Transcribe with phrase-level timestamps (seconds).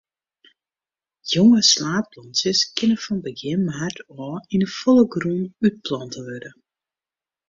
[1.31, 6.51] Jonge slaadplantsjes kinne fan begjin maart ôf yn 'e folle grûn útplante wurde.